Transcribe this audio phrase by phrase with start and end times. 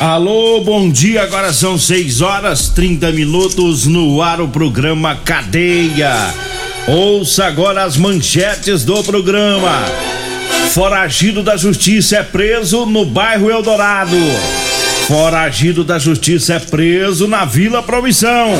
[0.00, 1.24] Alô, bom dia.
[1.24, 6.14] Agora são 6 horas 30 minutos no ar o programa Cadeia.
[6.86, 9.84] Ouça agora as manchetes do programa.
[10.72, 14.16] Foragido da Justiça é preso no bairro Eldorado.
[15.08, 18.52] Foragido da Justiça é preso na Vila Promissão.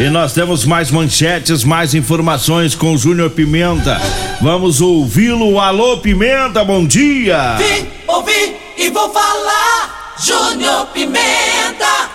[0.00, 4.00] E nós temos mais manchetes, mais informações com o Júnior Pimenta.
[4.40, 5.60] Vamos ouvi-lo.
[5.60, 7.54] Alô, Pimenta, bom dia.
[7.54, 10.05] Vim, ouvi e vou falar.
[10.18, 12.10] Júnior Pimenta.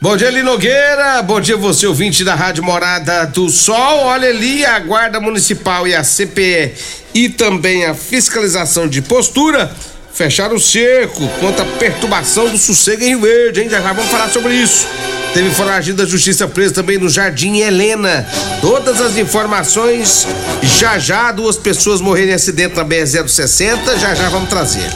[0.00, 1.22] Bom dia, Eli Nogueira.
[1.22, 4.04] Bom dia, você ouvinte da Rádio Morada do Sol.
[4.04, 6.72] Olha ali, a Guarda Municipal e a CPE
[7.14, 9.70] e também a fiscalização de postura
[10.12, 13.68] fecharam o cerco contra a perturbação do sossego em Rio Verde, hein?
[13.70, 14.88] Já, já vamos falar sobre isso.
[15.32, 18.26] Teve foragido da justiça preso também no Jardim Helena.
[18.60, 20.26] Todas as informações
[20.62, 24.90] já já, duas pessoas morreram em acidente na BR-060, já já vamos trazer.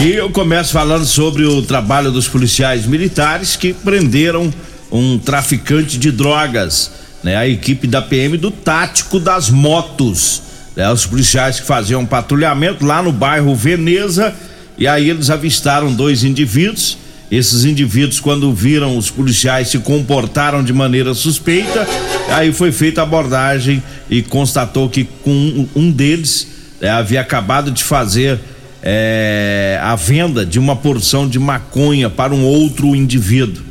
[0.00, 4.54] E eu começo falando sobre o trabalho dos policiais militares que prenderam
[4.92, 7.34] um traficante de drogas, né?
[7.34, 10.40] A equipe da PM do Tático das Motos,
[10.76, 10.88] né?
[10.88, 14.32] Os policiais que faziam patrulhamento lá no bairro Veneza
[14.78, 16.96] e aí eles avistaram dois indivíduos.
[17.28, 21.86] Esses indivíduos, quando viram os policiais, se comportaram de maneira suspeita.
[22.30, 26.46] Aí foi feita a abordagem e constatou que com um deles
[26.80, 28.38] né, havia acabado de fazer
[28.82, 33.62] é, a venda de uma porção de maconha para um outro indivíduo.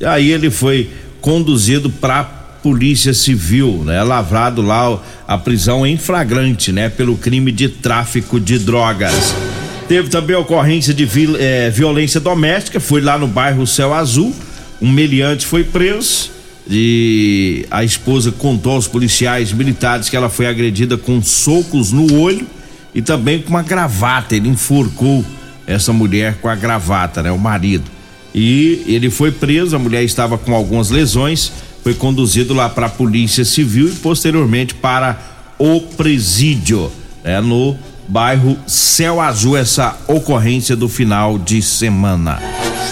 [0.00, 0.90] E aí ele foi
[1.20, 2.24] conduzido para
[2.62, 4.02] Polícia Civil, né?
[4.02, 6.88] Lavrado lá a prisão em flagrante, né?
[6.88, 9.34] Pelo crime de tráfico de drogas.
[9.88, 11.08] Teve também ocorrência de
[11.38, 14.34] é, violência doméstica, foi lá no bairro Céu Azul.
[14.80, 16.30] Um meliante foi preso
[16.68, 22.46] e a esposa contou aos policiais militares que ela foi agredida com socos no olho
[22.94, 24.36] e também com uma gravata.
[24.36, 25.24] Ele enforcou
[25.66, 27.30] essa mulher com a gravata, né?
[27.30, 27.90] O marido.
[28.34, 32.90] E ele foi preso, a mulher estava com algumas lesões, foi conduzido lá para a
[32.90, 35.20] Polícia Civil e posteriormente para
[35.58, 36.90] o presídio,
[37.22, 37.40] né?
[37.40, 37.76] No
[38.08, 42.40] bairro Céu Azul, essa ocorrência do final de semana.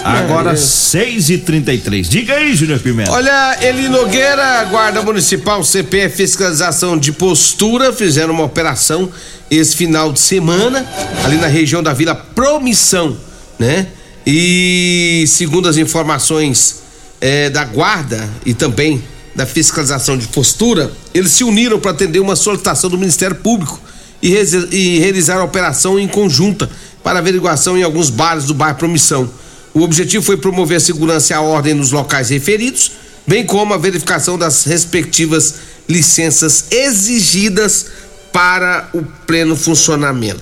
[0.03, 3.11] Agora, 6 e 33 Diga aí, Júnior Pimenta.
[3.11, 9.11] Olha, Eli Nogueira, Guarda Municipal, CPE, Fiscalização de Postura, fizeram uma operação
[9.49, 10.85] esse final de semana,
[11.25, 13.17] ali na região da Vila Promissão,
[13.59, 13.87] né?
[14.25, 16.81] E segundo as informações
[17.19, 19.03] eh, da Guarda e também
[19.35, 23.79] da Fiscalização de Postura, eles se uniram para atender uma solicitação do Ministério Público
[24.21, 24.33] e,
[24.71, 26.69] e realizar a operação em conjunta
[27.03, 29.29] para averiguação em alguns bares do bairro Promissão.
[29.73, 32.91] O objetivo foi promover a segurança e a ordem nos locais referidos,
[33.25, 35.55] bem como a verificação das respectivas
[35.87, 37.85] licenças exigidas
[38.33, 40.41] para o pleno funcionamento.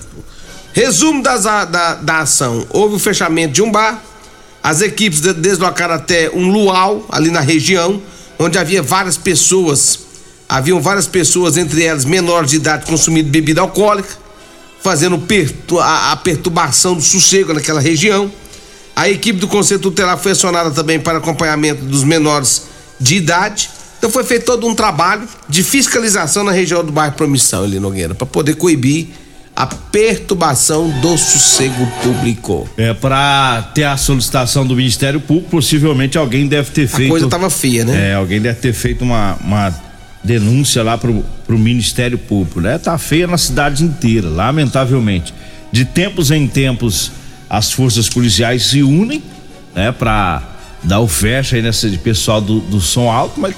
[0.72, 4.02] Resumo das da, da ação: houve o fechamento de um bar,
[4.62, 8.00] as equipes de- deslocaram até um luau ali na região,
[8.38, 9.98] onde havia várias pessoas,
[10.48, 14.10] haviam várias pessoas, entre elas menores de idade, consumindo bebida alcoólica,
[14.82, 15.22] fazendo
[15.80, 18.30] a, a perturbação do sossego naquela região.
[19.00, 22.66] A equipe do Conselho Tutelar foi acionada também para acompanhamento dos menores
[23.00, 23.70] de idade.
[23.96, 28.14] Então foi feito todo um trabalho de fiscalização na região do bairro Promissão, ali Nogueira,
[28.14, 29.06] para poder coibir
[29.56, 32.68] a perturbação do sossego público.
[32.76, 37.08] É, para ter a solicitação do Ministério Público, possivelmente alguém deve ter A feito.
[37.08, 38.10] coisa tava feia, né?
[38.10, 39.74] É, alguém deve ter feito uma, uma
[40.22, 42.76] denúncia lá pro, pro Ministério Público, né?
[42.76, 45.32] Tá feia na cidade inteira, lamentavelmente.
[45.72, 47.10] De tempos em tempos,
[47.50, 49.20] as forças policiais se unem,
[49.74, 49.90] né?
[49.90, 50.42] Pra
[50.84, 53.54] dar o fecha aí nessa de pessoal do, do som alto, mas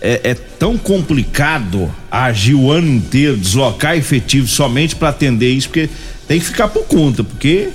[0.00, 5.88] é, é tão complicado agir o ano inteiro, deslocar efetivo somente para atender isso, porque
[6.26, 7.70] tem que ficar por conta, porque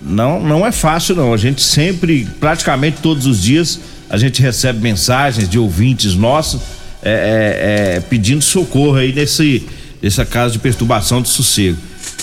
[0.00, 1.32] não, não é fácil não.
[1.32, 6.60] A gente sempre, praticamente todos os dias, a gente recebe mensagens de ouvintes nossos
[7.02, 9.66] é, é, é, pedindo socorro aí nesse,
[10.02, 11.78] nessa casa de perturbação de sossego.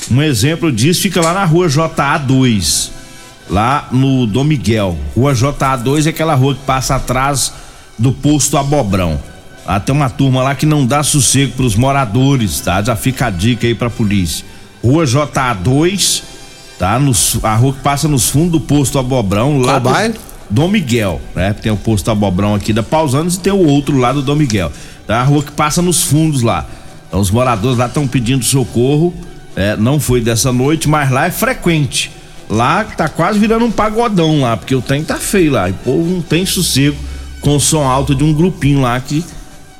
[0.09, 2.89] Um exemplo disso fica lá na rua JA2,
[3.49, 4.97] lá no Dom Miguel.
[5.15, 7.51] Rua JA2 é aquela rua que passa atrás
[7.97, 9.19] do posto Abobrão.
[9.65, 12.81] Lá tem uma turma lá que não dá sossego para os moradores, tá?
[12.81, 14.45] Já fica a dica aí pra polícia.
[14.81, 16.23] Rua JA2,
[16.79, 16.97] tá?
[16.97, 20.13] Nos, a rua que passa nos fundos do posto Abobrão, lá Qual bairro?
[20.49, 21.51] Dom Miguel, né?
[21.53, 24.71] Tem o posto Abobrão aqui da Pausanos e tem o outro lá do Dom Miguel.
[25.05, 25.19] Tá?
[25.19, 26.65] A rua que passa nos fundos lá.
[27.07, 29.13] Então os moradores lá estão pedindo socorro.
[29.57, 32.11] É, não foi dessa noite, mas lá é frequente.
[32.47, 35.67] Lá tá quase virando um pagodão lá, porque o trem tá feio lá.
[35.67, 36.95] E o povo não tem sossego
[37.41, 39.25] com o som alto de um grupinho lá que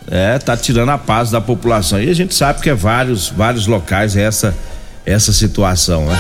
[0.09, 2.01] é, tá tirando a paz da população.
[2.01, 4.55] E a gente sabe que é vários, vários locais essa
[5.05, 6.19] essa situação, né?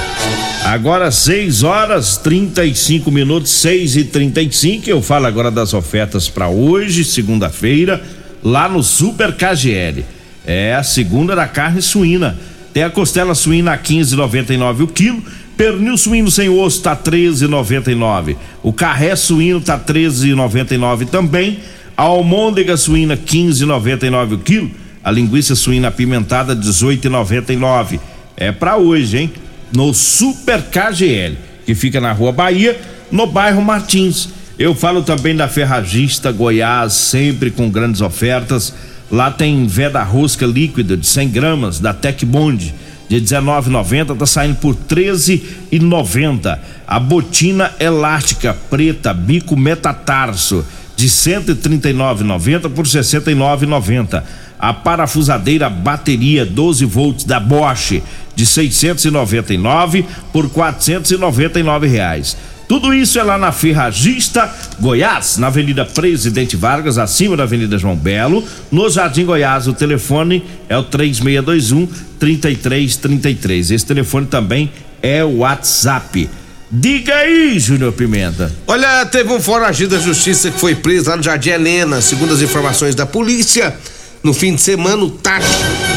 [0.63, 7.03] Agora 6 horas 35 minutos, 6 e 35 Eu falo agora das ofertas para hoje,
[7.03, 8.01] segunda-feira,
[8.41, 10.05] lá no Super KGL.
[10.45, 12.37] É a segunda da carne suína.
[12.77, 15.23] Tem a costela suína a 15,99 o quilo.
[15.57, 18.37] Pernil suíno sem osso tá 13,99.
[18.61, 21.57] O carré suíno tá 13,99 também.
[21.97, 24.69] A almôndega suína 15,99 o quilo.
[25.03, 27.99] A linguiça suína apimentada 18,99.
[28.35, 29.31] É para hoje, hein?
[29.75, 31.35] No Super KGL,
[31.65, 32.79] que fica na Rua Bahia,
[33.11, 34.29] no bairro Martins.
[34.59, 38.71] Eu falo também da Ferragista Goiás, sempre com grandes ofertas.
[39.09, 42.73] Lá tem veda rosca líquida de 100 gramas da Tec Bond
[43.09, 46.59] de 19,90 tá saindo por 13,90.
[46.85, 50.65] A botina elástica preta bico metatarso
[50.95, 54.23] de 139,90 por 69,90.
[54.59, 58.01] A parafusadeira bateria 12 volts da Bosch
[58.35, 62.35] de 699 por 499 reais.
[62.67, 67.95] Tudo isso é lá na Ferragista Goiás, na Avenida Presidente Vargas, acima da Avenida João
[67.95, 69.67] Belo, no Jardim Goiás.
[69.67, 71.87] O telefone é o 3621
[72.19, 73.71] 3333.
[73.71, 74.69] Esse telefone também
[75.01, 76.29] é o WhatsApp.
[76.69, 78.51] Diga aí, Júnior Pimenta.
[78.67, 82.01] Olha, teve um foragido da justiça que foi preso lá no Jardim Helena.
[82.01, 83.73] Segundo as informações da polícia,
[84.23, 85.43] no fim de semana, o TAC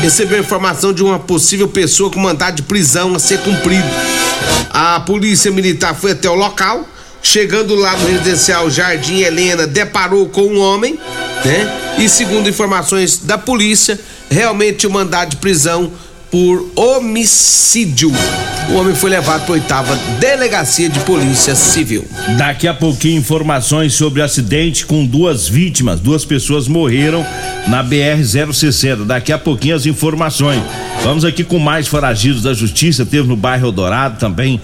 [0.01, 3.87] recebeu informação de uma possível pessoa com mandado de prisão a ser cumprido.
[4.71, 6.87] A polícia militar foi até o local,
[7.23, 10.99] chegando lá no residencial Jardim Helena, deparou com um homem,
[11.45, 11.97] né?
[11.99, 13.99] E segundo informações da polícia,
[14.31, 15.93] realmente o mandado de prisão
[16.31, 18.13] por homicídio.
[18.71, 22.07] O homem foi levado para oitava delegacia de polícia civil.
[22.39, 27.27] Daqui a pouquinho informações sobre acidente com duas vítimas, duas pessoas morreram
[27.67, 29.05] na BR 060.
[29.05, 30.63] Daqui a pouquinho as informações.
[31.03, 34.61] Vamos aqui com mais foragidos da justiça, teve no bairro Eldorado também,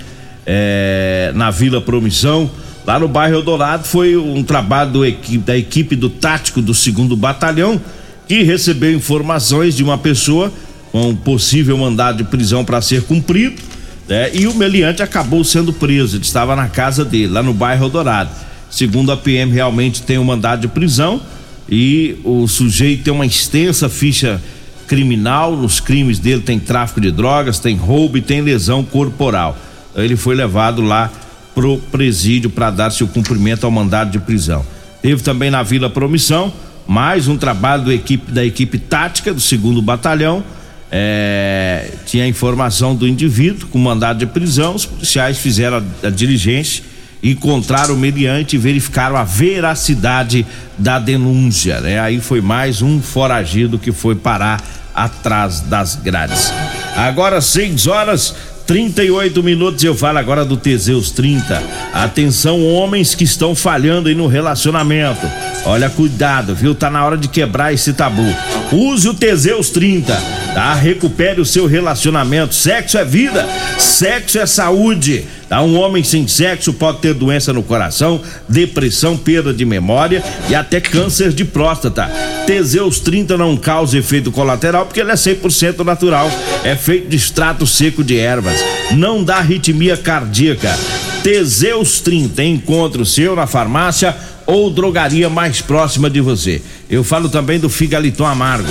[0.46, 2.48] é, na Vila Promissão.
[2.86, 7.80] Lá no bairro Eldorado foi um trabalho equipe, da equipe do tático do segundo batalhão
[8.28, 10.52] que recebeu informações de uma pessoa
[10.92, 13.60] com possível mandado de prisão para ser cumprido,
[14.08, 14.30] né?
[14.34, 16.16] E o meliante acabou sendo preso.
[16.16, 18.30] Ele estava na casa dele, lá no bairro Eldorado.
[18.70, 21.20] Segundo a PM, realmente tem um mandado de prisão
[21.68, 24.40] e o sujeito tem uma extensa ficha
[24.86, 25.56] criminal.
[25.56, 29.56] Nos crimes dele tem tráfico de drogas, tem roubo e tem lesão corporal.
[29.94, 31.10] Ele foi levado lá
[31.54, 34.64] pro presídio para dar seu cumprimento ao mandado de prisão.
[35.00, 36.52] Teve também na Vila Promissão
[36.86, 40.44] mais um trabalho do equipe, da equipe tática do segundo batalhão
[40.90, 46.84] é, tinha informação do indivíduo com mandado de prisão, os policiais fizeram a, a diligência,
[47.22, 50.46] encontraram o mediante e verificaram a veracidade
[50.78, 51.80] da denúncia.
[51.80, 51.98] Né?
[51.98, 54.62] Aí foi mais um foragido que foi parar
[54.94, 56.52] atrás das grades.
[56.96, 58.34] Agora 6 horas
[58.66, 61.62] 38 minutos eu falo agora do Teseus 30.
[61.92, 65.24] Atenção, homens que estão falhando aí no relacionamento.
[65.64, 66.74] Olha, cuidado, viu?
[66.74, 68.26] Tá na hora de quebrar esse tabu.
[68.72, 70.12] Use o Teseus 30,
[70.52, 70.74] tá?
[70.74, 72.54] Recupere o seu relacionamento.
[72.54, 73.46] Sexo é vida,
[73.78, 75.24] sexo é saúde.
[75.48, 75.62] Tá?
[75.62, 80.80] Um homem sem sexo pode ter doença no coração, depressão, perda de memória e até
[80.80, 82.10] câncer de próstata.
[82.46, 86.28] Teseus 30 não causa efeito colateral porque ele é 100% natural.
[86.64, 88.64] É feito de extrato seco de ervas.
[88.92, 90.76] Não dá arritmia cardíaca.
[91.22, 94.14] Teseus 30, encontre o seu na farmácia
[94.46, 96.62] ou drogaria mais próxima de você.
[96.88, 98.70] Eu falo também do Figaliton Amargo.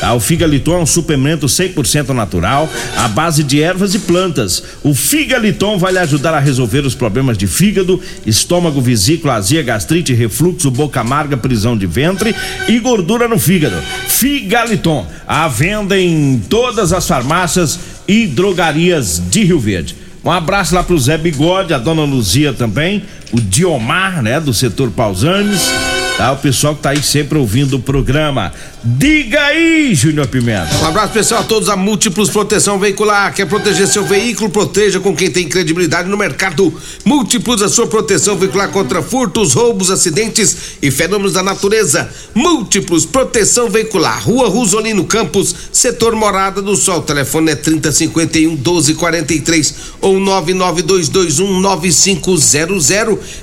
[0.00, 0.12] Tá?
[0.12, 4.62] O Figaliton é um suplemento 100% natural, à base de ervas e plantas.
[4.82, 10.12] O Figaliton vai lhe ajudar a resolver os problemas de fígado, estômago, vesícula, azia, gastrite,
[10.12, 12.34] refluxo, boca amarga, prisão de ventre
[12.68, 13.76] e gordura no fígado.
[14.06, 20.03] Figaliton, à venda em todas as farmácias e drogarias de Rio Verde.
[20.24, 24.90] Um abraço lá pro Zé Bigode, a dona Luzia também, o Diomar, né, do setor
[24.90, 25.70] Pausanes,
[26.16, 26.32] tá?
[26.32, 28.50] O pessoal que tá aí sempre ouvindo o programa.
[28.86, 30.76] Diga aí, Júnior Pimenta.
[30.82, 33.32] Um abraço pessoal a todos a Múltiplos Proteção Veicular.
[33.32, 34.50] Quer proteger seu veículo?
[34.50, 36.70] Proteja com quem tem credibilidade no mercado.
[37.02, 42.10] Múltiplos a sua proteção veicular contra furtos, roubos, acidentes e fenômenos da natureza.
[42.34, 44.22] Múltiplos Proteção Veicular.
[44.22, 46.98] Rua Rosolino Campos, setor Morada do Sol.
[46.98, 52.90] O telefone é 3051 1243 ou 99221 9500.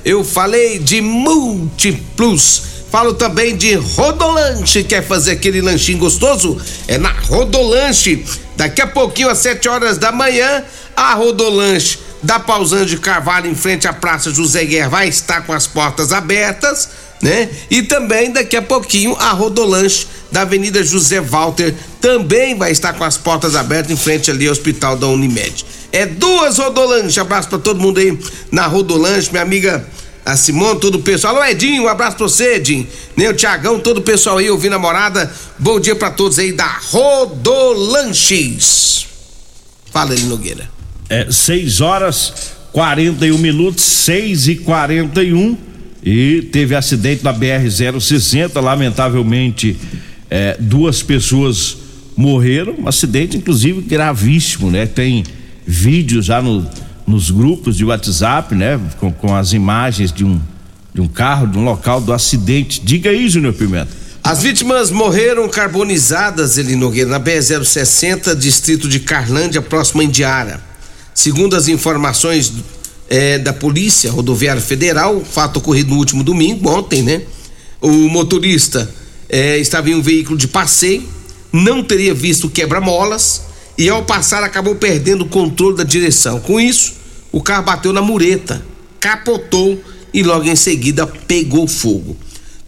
[0.04, 2.71] Eu falei de Múltiplos.
[2.92, 4.84] Falo também de Rodolanche.
[4.84, 6.60] Quer fazer aquele lanchinho gostoso?
[6.86, 8.22] É na Rodolanche.
[8.54, 10.62] Daqui a pouquinho, às 7 horas da manhã,
[10.94, 15.54] a Rodolanche da Pausando de Carvalho, em frente à Praça José Guerra, vai estar com
[15.54, 16.90] as portas abertas,
[17.22, 17.48] né?
[17.70, 23.04] E também, daqui a pouquinho, a Rodolanche da Avenida José Walter também vai estar com
[23.04, 25.64] as portas abertas em frente ali ao Hospital da Unimed.
[25.90, 27.18] É duas Rodolanche.
[27.18, 28.18] Abraço para todo mundo aí
[28.50, 29.82] na Rodolanche, minha amiga
[30.24, 31.36] a Simone, todo o pessoal.
[31.36, 32.86] Alô, Edinho, um abraço pra você, Edinho.
[33.16, 35.32] Nem o Tiagão, todo o pessoal aí ouvindo a morada.
[35.58, 39.06] Bom dia pra todos aí da Rodolanches.
[39.90, 40.70] Fala aí, Nogueira.
[41.08, 45.56] É 6 horas 41 minutos, 6 e 41
[46.02, 48.60] e teve acidente na BR-060.
[48.60, 49.76] Lamentavelmente,
[50.30, 51.76] é, duas pessoas
[52.16, 52.76] morreram.
[52.78, 54.86] Um acidente, inclusive, gravíssimo, né?
[54.86, 55.22] Tem
[55.66, 56.66] vídeos já no
[57.12, 58.80] nos grupos de WhatsApp, né?
[58.98, 60.40] Com, com as imagens de um,
[60.94, 62.80] de um carro, de um local do acidente.
[62.80, 63.90] Diga aí, Júnior Pimenta.
[64.24, 70.62] As vítimas morreram carbonizadas, Eli Nogueira, na BR-060, distrito de Carlândia, próximo a Indiara.
[71.12, 72.52] Segundo as informações
[73.10, 77.22] é, da Polícia Rodoviária Federal, fato ocorrido no último domingo, ontem, né?
[77.80, 78.88] O motorista
[79.28, 81.02] é, estava em um veículo de passeio,
[81.52, 83.42] não teria visto quebra-molas
[83.76, 86.40] e ao passar acabou perdendo o controle da direção.
[86.40, 87.01] Com isso,
[87.32, 88.62] o carro bateu na mureta,
[89.00, 92.16] capotou e logo em seguida pegou fogo.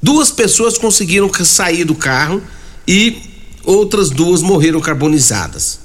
[0.02, 2.42] Duas pessoas conseguiram sair do carro
[2.88, 3.18] e
[3.62, 5.78] outras duas morreram carbonizadas.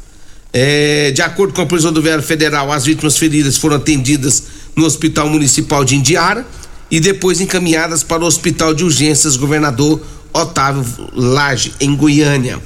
[0.51, 4.43] É, de acordo com a Polícia Rodoviária Federal, as vítimas feridas foram atendidas
[4.75, 6.45] no Hospital Municipal de Indiara
[6.89, 10.01] e depois encaminhadas para o Hospital de Urgências Governador
[10.33, 12.59] Otávio Lage, em Goiânia.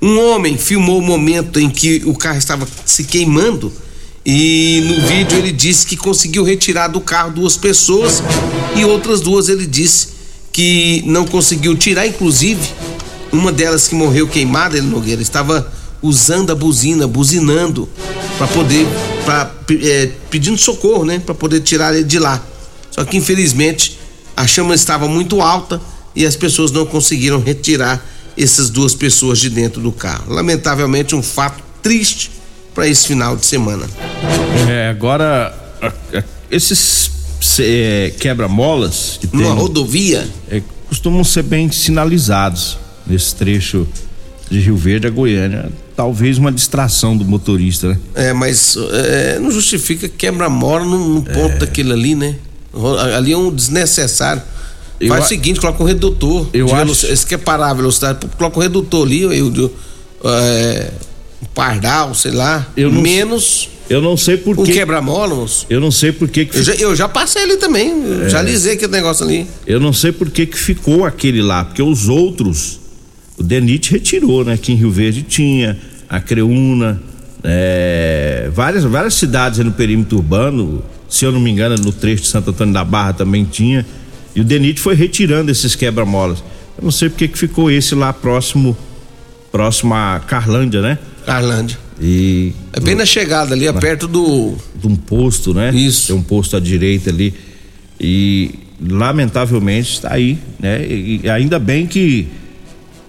[0.00, 3.72] Um homem filmou o momento em que o carro estava se queimando
[4.30, 8.22] e no vídeo ele disse que conseguiu retirar do carro duas pessoas
[8.76, 10.08] e outras duas ele disse
[10.52, 12.60] que não conseguiu tirar, inclusive
[13.32, 17.88] uma delas que morreu queimada, ele Nogueira, estava usando a buzina, buzinando
[18.36, 18.86] para poder,
[19.24, 19.50] pra,
[19.82, 22.44] é, pedindo socorro, né, para poder tirar ele de lá.
[22.90, 23.98] Só que infelizmente
[24.36, 25.80] a chama estava muito alta
[26.14, 28.06] e as pessoas não conseguiram retirar
[28.36, 30.34] essas duas pessoas de dentro do carro.
[30.34, 32.36] Lamentavelmente, um fato triste
[32.74, 33.86] para esse final de semana.
[34.68, 35.54] É, agora,
[36.50, 37.10] esses
[37.60, 39.40] é, quebra-molas que tem.
[39.40, 40.26] Numa rodovia?
[40.50, 43.86] É, costumam ser bem sinalizados nesse trecho
[44.50, 45.70] de Rio Verde a Goiânia.
[45.96, 47.98] Talvez uma distração do motorista, né?
[48.14, 51.58] É, mas é, não justifica quebra-mola no, no ponto é.
[51.58, 52.36] daquele ali, né?
[53.14, 54.42] Ali é um desnecessário.
[55.00, 55.24] Eu Faz a...
[55.26, 56.48] o seguinte, coloca um redutor.
[56.52, 57.06] Eu acho.
[57.06, 59.74] Esse que é parar a velocidade, coloca um redutor ali, eu, eu,
[60.24, 60.90] é,
[61.42, 62.66] um pardal, sei lá.
[62.76, 63.68] Eu não, menos.
[63.88, 64.62] Eu não sei por que.
[64.62, 66.44] Um quebra-mola, Eu não sei por que.
[66.44, 67.92] que eu, já, eu, já, passei ali também.
[68.24, 68.28] É.
[68.28, 69.46] Já lisei aquele negócio ali.
[69.66, 72.80] Eu não sei por que, que ficou aquele lá, porque os outros.
[73.36, 74.54] O Denit retirou, né?
[74.54, 75.78] Aqui em Rio Verde tinha,
[76.08, 77.00] a Creúna,
[77.44, 82.28] é, várias, várias cidades no perímetro urbano, se eu não me engano, no trecho de
[82.28, 83.86] Santo Antônio da Barra também tinha.
[84.34, 86.42] E o DENIT foi retirando esses quebra-molas.
[86.76, 88.76] Eu não sei porque que ficou esse lá próximo
[89.50, 90.98] próximo a Carlândia, né?
[91.28, 91.78] Carlândia.
[92.00, 95.70] E é bem na chegada ali, é perto do de um posto, né?
[95.74, 96.06] Isso.
[96.06, 97.34] Tem um posto à direita ali.
[98.00, 100.82] E lamentavelmente está aí, né?
[100.86, 102.28] E, ainda bem que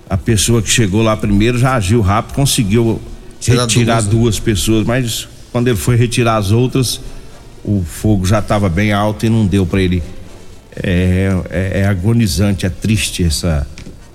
[0.09, 2.99] a pessoa que chegou lá primeiro já agiu rápido, conseguiu
[3.39, 4.41] Tirar retirar duas, duas né?
[4.43, 6.99] pessoas, mas quando ele foi retirar as outras,
[7.63, 10.03] o fogo já estava bem alto e não deu para ele
[10.75, 13.65] é, é, é, agonizante, é triste essa.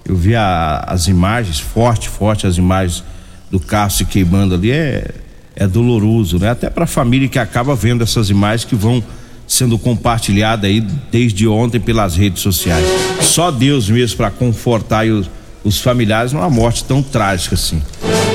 [0.04, 3.02] Eu vi a, as imagens, forte, forte as imagens
[3.50, 5.10] do carro se queimando ali, é,
[5.54, 6.50] é doloroso, né?
[6.50, 9.02] Até para a família que acaba vendo essas imagens que vão
[9.46, 12.84] sendo compartilhadas aí desde ontem pelas redes sociais.
[13.20, 15.30] Só Deus mesmo para confortar os,
[15.62, 17.82] os familiares numa morte tão trágica assim.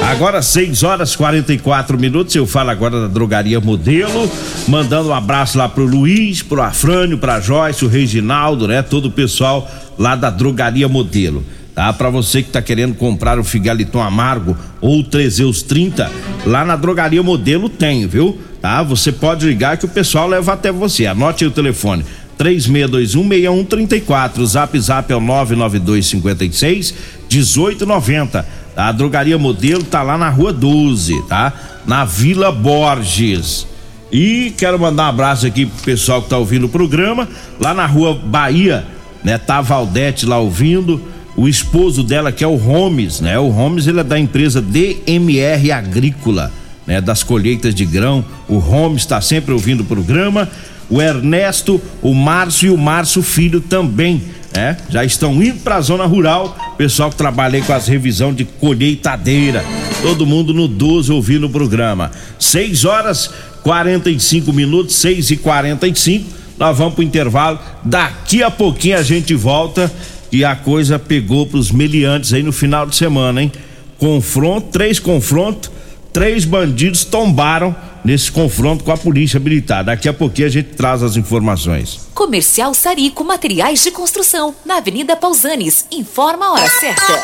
[0.10, 2.34] Agora 6 horas 44 minutos.
[2.34, 4.30] Eu falo agora da drogaria Modelo,
[4.68, 8.82] mandando um abraço lá pro Luiz, pro Afrânio, pra Joyce, o Reginaldo, né?
[8.82, 11.44] Todo o pessoal lá da drogaria Modelo.
[11.80, 11.94] Tá?
[11.94, 16.12] Para você que tá querendo comprar o Figaliton amargo ou o Trezeus 30,
[16.46, 18.38] lá na Drogaria Modelo tem, viu?
[18.62, 18.84] Tá?
[18.84, 21.06] Você pode ligar que o pessoal leva até você.
[21.06, 22.04] Anote aí o telefone.
[22.38, 24.40] 36216134.
[24.40, 26.94] O Zap Zap é o 99256
[27.32, 28.46] 1890.
[28.76, 31.54] A Drogaria Modelo tá lá na Rua 12, tá?
[31.86, 33.66] Na Vila Borges.
[34.12, 37.26] E quero mandar um abraço aqui pro pessoal que tá ouvindo o programa,
[37.58, 38.86] lá na Rua Bahia,
[39.24, 39.38] né?
[39.38, 41.02] Tá Valdete lá ouvindo
[41.40, 43.40] o esposo dela, que é o Holmes, né?
[43.40, 46.52] O Holmes, ele é da empresa DMR Agrícola,
[46.86, 47.00] né?
[47.00, 48.26] Das colheitas de grão.
[48.50, 50.50] O Holmes está sempre ouvindo o programa.
[50.90, 54.22] O Ernesto, o Márcio e o Márcio Filho também,
[54.54, 54.76] né?
[54.90, 56.76] Já estão indo para a zona rural.
[56.78, 59.64] Pessoal que trabalha aí com as revisão de colheitadeira.
[60.02, 62.12] Todo mundo no 12 ouvindo o programa.
[62.38, 63.30] 6 horas
[63.64, 67.60] 45 minutos, 6 e 45 Nós vamos pro intervalo.
[67.82, 69.90] Daqui a pouquinho a gente volta
[70.32, 73.52] e a coisa pegou pros meliantes aí no final de semana, hein?
[73.98, 75.70] Confronto, três confrontos,
[76.14, 79.84] três bandidos tombaram nesse confronto com a polícia militar.
[79.84, 82.08] Daqui a pouquinho a gente traz as informações.
[82.14, 85.86] Comercial Sarico Materiais de Construção, na Avenida Pausanes.
[85.92, 87.24] Informa a hora certa.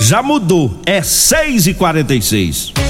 [0.00, 2.89] Já mudou, é 6 e 46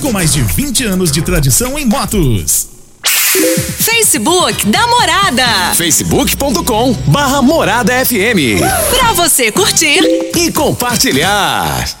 [0.01, 2.67] com mais de 20 anos de tradição em motos.
[3.03, 5.75] Facebook da Morada.
[5.75, 8.59] facebook.com barra Morada FM.
[8.89, 10.01] Pra você curtir
[10.35, 12.00] e compartilhar.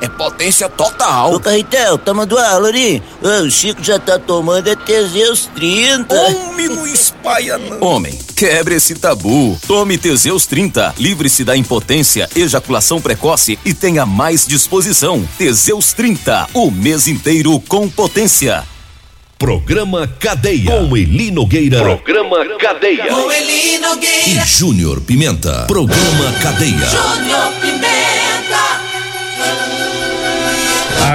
[0.00, 1.34] é potência total.
[1.34, 3.02] Ô, Carretel, tá mandando aula ali?
[3.22, 6.14] o Chico já tá tomando é Teseus 30.
[6.14, 7.80] Homem, não espalha não.
[7.80, 9.58] Homem, quebre esse tabu.
[9.66, 10.94] Tome Teseus 30.
[10.98, 15.26] Livre-se da impotência, ejaculação precoce e tenha mais disposição.
[15.38, 16.48] Teseus 30.
[16.54, 18.64] O mês inteiro com potência.
[19.38, 20.70] Programa Cadeia.
[20.70, 21.78] Com Eli Nogueira.
[21.80, 23.06] Programa Cadeia.
[23.06, 24.28] Com Eli Nogueira.
[24.28, 25.66] E Júnior Pimenta.
[25.66, 26.86] Programa Cadeia.
[26.88, 28.65] Júnior Pimenta.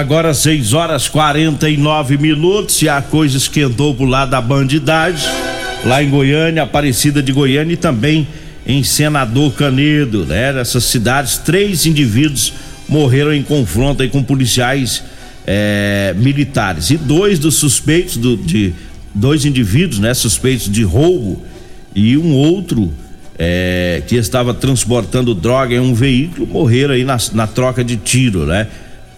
[0.02, 5.30] Agora 6 horas 49 minutos e a coisa esquentou pro lado da bandidagem.
[5.86, 8.28] Lá em Goiânia, Aparecida de Goiânia e também
[8.66, 10.54] em Senador Canedo, né?
[10.54, 12.52] Nessas cidades, três indivíduos
[12.90, 15.04] morreram em confronto com policiais
[15.46, 16.90] é, militares.
[16.90, 18.74] E dois dos suspeitos do, de
[19.14, 20.16] dois indivíduos, né?
[20.16, 21.46] Suspeitos de roubo
[21.94, 22.92] e um outro
[23.38, 28.48] é, que estava transportando droga em um veículo morreram aí na, na troca de tiro,
[28.48, 28.66] né?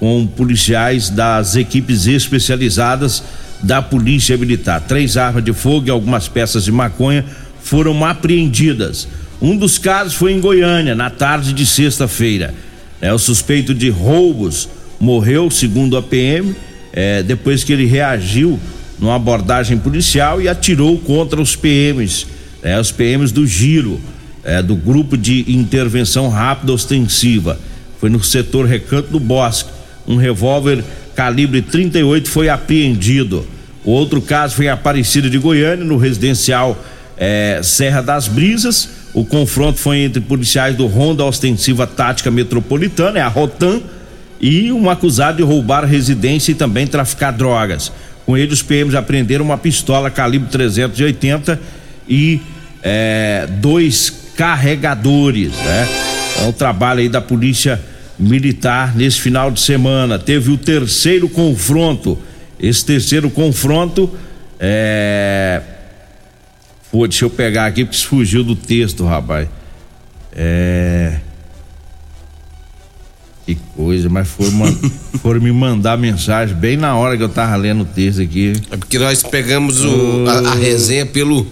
[0.03, 3.23] Com policiais das equipes especializadas
[3.61, 4.81] da Polícia Militar.
[4.81, 7.23] Três armas de fogo e algumas peças de maconha
[7.61, 9.07] foram apreendidas.
[9.41, 12.53] Um dos casos foi em Goiânia, na tarde de sexta-feira.
[12.99, 14.67] É, o suspeito de roubos
[14.99, 16.53] morreu, segundo a PM,
[16.91, 18.59] é, depois que ele reagiu
[18.99, 22.27] numa abordagem policial e atirou contra os PMs,
[22.61, 24.01] é, os PMs do Giro,
[24.43, 27.57] é, do Grupo de Intervenção Rápida Ostensiva.
[28.01, 29.82] Foi no setor Recanto do Bosque.
[30.07, 30.83] Um revólver
[31.15, 33.47] calibre 38 foi apreendido.
[33.83, 36.77] O outro caso foi em Aparecida de Goiânia, no residencial
[37.17, 38.89] é, Serra das Brisas.
[39.13, 43.81] O confronto foi entre policiais do Ronda Ostensiva Tática Metropolitana, é a Rotan,
[44.41, 47.91] e um acusado de roubar residência e também traficar drogas.
[48.25, 51.59] Com ele, os PMs apreenderam uma pistola calibre 380
[52.07, 52.41] e
[52.81, 55.87] é, dois carregadores, né?
[56.41, 57.79] É o trabalho aí da polícia
[58.23, 60.17] militar nesse final de semana.
[60.17, 62.17] Teve o terceiro confronto.
[62.59, 64.09] Esse terceiro confronto
[64.59, 65.61] é.
[66.91, 69.47] Pô, deixa eu pegar aqui porque fugiu do texto, rapaz.
[70.31, 71.19] É.
[73.45, 74.51] Que coisa, mas foram,
[75.21, 78.53] foram me mandar mensagem bem na hora que eu tava lendo o texto aqui.
[78.71, 81.45] É porque nós pegamos o, a, a resenha pelo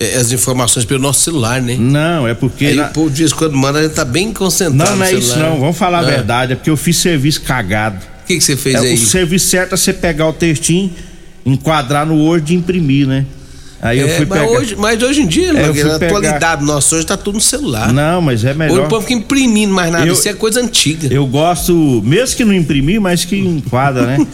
[0.00, 1.76] as informações pelo nosso celular, né?
[1.78, 2.66] Não, é porque.
[2.66, 2.84] Aí na...
[2.88, 4.90] povo diz quando manda, ele tá bem concentrado.
[4.90, 5.58] Não, não é isso, não.
[5.58, 6.08] Vamos falar não.
[6.08, 6.52] a verdade.
[6.52, 7.98] É porque eu fiz serviço cagado.
[8.22, 8.94] O que, que você fez é, aí?
[8.94, 10.92] O serviço certo é você pegar o textinho,
[11.44, 13.26] enquadrar no Word e imprimir, né?
[13.80, 14.50] Aí é, eu fui mas, pegar...
[14.50, 15.94] hoje, mas hoje em dia, é, na pegar...
[15.94, 17.92] atualidade nossa, hoje tá tudo no celular.
[17.92, 18.74] Não, mas é melhor.
[18.74, 21.12] Hoje o povo fica imprimindo mais nada, eu, isso é coisa antiga.
[21.12, 24.26] Eu gosto, mesmo que não imprimir, mas que enquadra, né?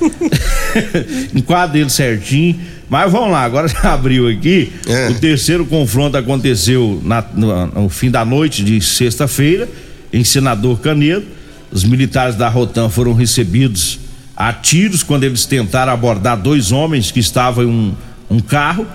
[1.35, 2.59] enquadra ele certinho.
[2.89, 4.73] Mas vamos lá, agora já abriu aqui.
[4.87, 5.09] É.
[5.09, 9.69] O terceiro confronto aconteceu na, no, no fim da noite de sexta-feira,
[10.13, 11.25] em Senador Canedo.
[11.71, 13.99] Os militares da Rotan foram recebidos
[14.37, 17.95] a tiros quando eles tentaram abordar dois homens que estavam em um,
[18.31, 18.87] um carro.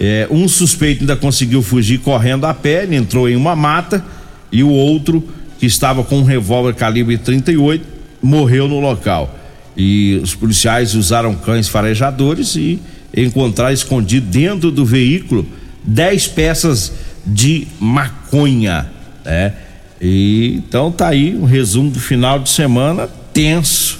[0.00, 4.04] É, um suspeito ainda conseguiu fugir correndo a pé, ele entrou em uma mata
[4.52, 5.22] e o outro,
[5.58, 7.84] que estava com um revólver calibre 38,
[8.22, 9.36] morreu no local.
[9.76, 12.80] E os policiais usaram cães farejadores e
[13.16, 15.46] encontraram escondido dentro do veículo
[15.84, 16.92] 10 peças
[17.26, 18.90] de maconha,
[19.24, 19.54] né?
[20.00, 23.98] E então tá aí um resumo do final de semana tenso,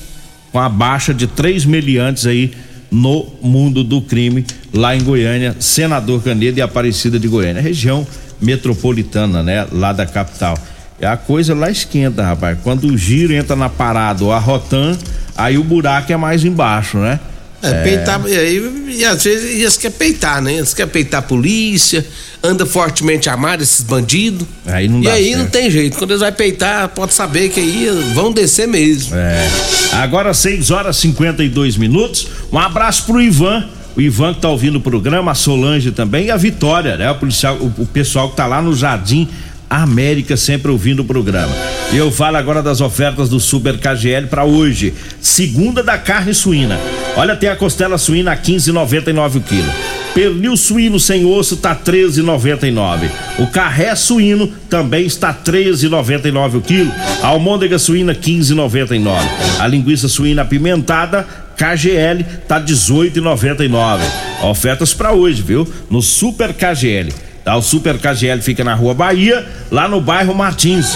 [0.52, 2.52] com a baixa de três meliantes aí
[2.90, 8.06] no mundo do crime lá em Goiânia, Senador Canedo e Aparecida de Goiânia, região
[8.40, 10.56] metropolitana, né, lá da capital.
[11.00, 12.58] É a coisa lá esquenta, rapaz.
[12.62, 14.98] Quando o giro entra na parada ou a rotan,
[15.36, 17.20] aí o buraco é mais embaixo, né?
[17.60, 17.82] É, é.
[17.82, 20.54] peitar, e, aí, e às vezes eles querem peitar, né?
[20.54, 22.06] Eles querem peitar a polícia,
[22.42, 24.46] anda fortemente armado esses bandidos.
[24.64, 25.38] Aí não dá E aí certo.
[25.38, 25.98] não tem jeito.
[25.98, 29.16] Quando eles vão peitar, pode saber que aí vão descer mesmo.
[29.16, 29.48] É.
[29.92, 32.28] Agora 6 horas e 52 minutos.
[32.52, 33.68] Um abraço pro Ivan.
[33.96, 37.10] O Ivan que tá ouvindo o programa, a Solange também e a Vitória, né?
[37.10, 39.28] O policial, o, o pessoal que tá lá no Jardim
[39.68, 41.52] América sempre ouvindo o programa.
[41.92, 44.94] Eu falo agora das ofertas do Super KGL para hoje.
[45.20, 46.78] Segunda da carne suína.
[47.16, 49.72] Olha, tem a costela suína a 15,99 o quilo.
[50.14, 53.10] Pernil suíno sem osso tá 13,99.
[53.38, 56.92] O carré suíno também está 13,99 o quilo.
[57.22, 59.16] A almôndega suína 15,99.
[59.60, 61.26] A linguiça suína apimentada
[61.56, 64.00] KGL tá 18,99.
[64.42, 65.66] Ofertas para hoje, viu?
[65.90, 67.27] No Super KGL.
[67.48, 67.56] Tá?
[67.56, 70.94] O Super KGL fica na Rua Bahia, lá no bairro Martins.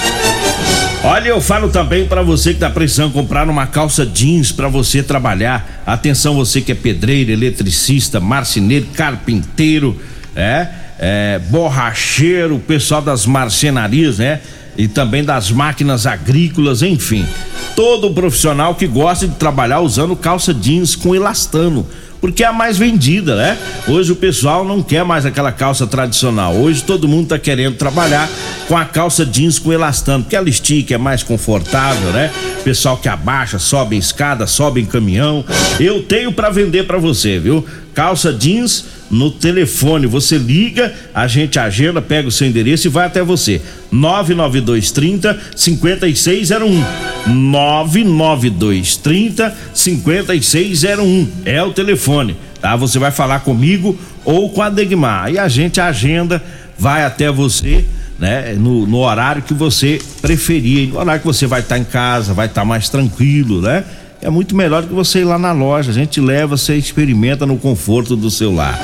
[1.02, 5.02] Olha, eu falo também para você que tá precisando comprar uma calça jeans para você
[5.02, 5.82] trabalhar.
[5.86, 9.98] Atenção, você que é pedreiro, eletricista, marceneiro, carpinteiro,
[10.36, 14.42] é, é borracheiro, pessoal das marcenarias, né?
[14.76, 17.26] E também das máquinas agrícolas, enfim.
[17.74, 21.86] Todo profissional que gosta de trabalhar usando calça jeans com elastano
[22.22, 23.58] porque é a mais vendida, né?
[23.88, 26.54] Hoje o pessoal não quer mais aquela calça tradicional.
[26.54, 28.30] Hoje todo mundo tá querendo trabalhar
[28.68, 32.30] com a calça jeans com elastano, porque ela estica, é mais confortável, né?
[32.62, 35.44] Pessoal que abaixa, sobe em escada, sobe em caminhão.
[35.80, 37.66] Eu tenho para vender para você, viu?
[37.94, 40.06] Calça jeans no telefone.
[40.06, 43.60] Você liga, a gente agenda, pega o seu endereço e vai até você.
[43.90, 46.82] 99230 5601.
[47.26, 52.74] 99230 5601 é o telefone, tá?
[52.76, 55.30] Você vai falar comigo ou com a Degmar.
[55.30, 56.42] E a gente agenda,
[56.78, 57.84] vai até você,
[58.18, 58.54] né?
[58.58, 62.32] No, no horário que você preferir, no horário que você vai estar tá em casa,
[62.32, 63.84] vai estar tá mais tranquilo, né?
[64.22, 65.90] É muito melhor do que você ir lá na loja.
[65.90, 68.80] A gente leva, você experimenta no conforto do seu lar.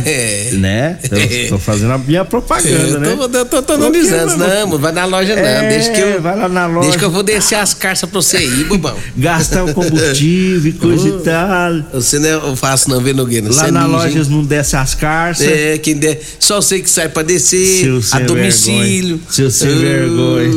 [0.58, 0.98] né?
[1.10, 3.16] Eu tô fazendo a minha propaganda, É, né?
[3.16, 4.36] tô, tô, tô, tô analisando.
[4.36, 5.42] Não, não vai na loja não.
[5.42, 6.20] É, deixa que eu.
[6.22, 6.82] vai lá na loja.
[6.82, 8.96] Deixa que eu vou descer as carças pra você ir, bobão.
[9.16, 12.00] Gastar o combustível e coisa e tal.
[12.00, 13.48] Você não é fácil não, vê Nogueira.
[13.52, 14.26] Lá é na loja hein?
[14.30, 15.46] não descem as carças.
[15.46, 16.20] É, quem der.
[16.38, 19.16] Só sei que sai pra descer, Seu a domicílio.
[19.16, 19.20] vergonha.
[19.30, 20.48] Seu sem Ah, vergonha.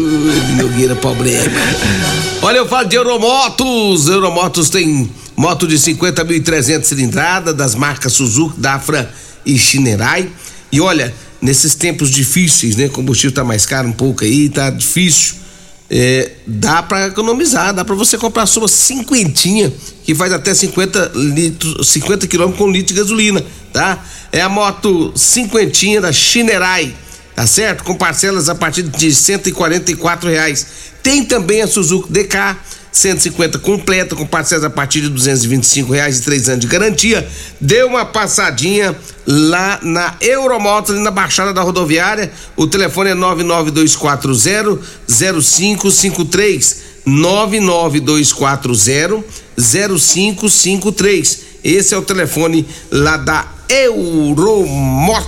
[0.61, 1.43] Nogueira problema.
[2.41, 4.07] Olha, eu falo de Euromotos.
[4.07, 9.09] Euromotos tem moto de 50.300 cilindrada das marcas Suzuki, Dafra
[9.45, 10.29] e Shinerai.
[10.71, 12.89] E olha, nesses tempos difíceis, né?
[12.89, 15.35] Combustível tá mais caro um pouco aí, tá difícil.
[15.87, 19.71] É, dá pra economizar, dá pra você comprar sua cinquentinha,
[20.03, 24.03] que faz até 50 litros, 50 quilômetros com litro de gasolina, tá?
[24.31, 26.95] É a moto cinquentinha da Shinerai,
[27.35, 27.83] tá certo?
[27.83, 30.65] Com parcelas a partir de 144 reais.
[31.03, 32.55] Tem também a Suzuki DK
[32.95, 37.27] 150 completa com parcelas a partir de 225 reais e três anos de garantia.
[37.59, 38.95] Dê uma passadinha
[39.27, 42.31] lá na Euromoto, ali na Baixada da Rodoviária.
[42.55, 49.25] O telefone é 99240 0553 99240
[49.57, 51.39] 0553.
[51.65, 55.25] Esse é o telefone lá da Euromotos.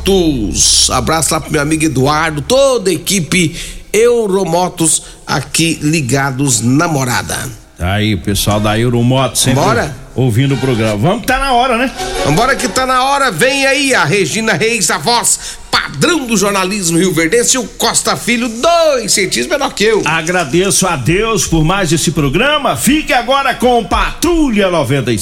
[0.89, 3.56] Abraço lá pro meu amigo Eduardo, toda a equipe
[3.91, 7.50] Euromotos aqui ligados na morada.
[7.78, 9.95] Tá aí, pessoal da Euromoto sempre Bora?
[10.15, 10.97] ouvindo o programa.
[10.97, 11.91] Vamos que tá na hora, né?
[12.26, 16.97] Vambora que tá na hora, vem aí a Regina Reis, a voz padrão do jornalismo
[16.97, 20.02] Rio Verdense o Costa Filho, dois centímetros menor que eu.
[20.06, 22.76] Agradeço a Deus por mais esse programa.
[22.76, 25.15] Fique agora com Patrulha 96.